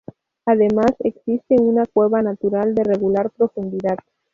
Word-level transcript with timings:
Además, 0.47 0.95
existe 1.03 1.57
una 1.61 1.85
cueva 1.85 2.23
natural 2.23 2.73
de 2.73 2.83
regular 2.83 3.29
profundidad. 3.29 3.99